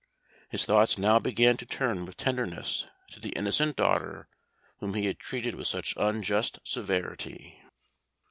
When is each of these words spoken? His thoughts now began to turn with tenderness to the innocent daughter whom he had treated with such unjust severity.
His 0.49 0.65
thoughts 0.65 0.97
now 0.97 1.19
began 1.19 1.57
to 1.57 1.65
turn 1.67 2.07
with 2.07 2.17
tenderness 2.17 2.87
to 3.11 3.19
the 3.19 3.29
innocent 3.35 3.75
daughter 3.75 4.27
whom 4.79 4.95
he 4.95 5.05
had 5.05 5.19
treated 5.19 5.53
with 5.53 5.67
such 5.67 5.93
unjust 5.95 6.57
severity. 6.63 7.61